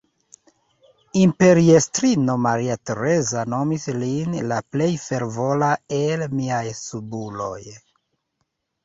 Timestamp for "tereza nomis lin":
2.91-4.33